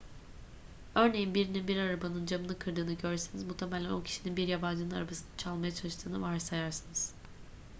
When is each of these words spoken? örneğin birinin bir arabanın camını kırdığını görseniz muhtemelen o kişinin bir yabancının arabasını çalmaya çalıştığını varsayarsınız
örneğin 0.95 1.33
birinin 1.35 1.67
bir 1.67 1.77
arabanın 1.77 2.25
camını 2.25 2.59
kırdığını 2.59 2.93
görseniz 2.93 3.43
muhtemelen 3.43 3.89
o 3.89 4.03
kişinin 4.03 4.37
bir 4.37 4.47
yabancının 4.47 4.95
arabasını 4.95 5.29
çalmaya 5.37 5.75
çalıştığını 5.75 6.21
varsayarsınız 6.21 7.13